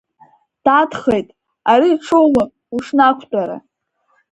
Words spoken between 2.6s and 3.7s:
ушнақәтәара?